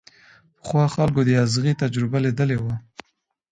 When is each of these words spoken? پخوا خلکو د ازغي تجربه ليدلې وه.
پخوا 0.57 0.85
خلکو 0.95 1.21
د 1.25 1.29
ازغي 1.43 1.73
تجربه 1.81 2.17
ليدلې 2.25 2.57
وه. 2.63 2.75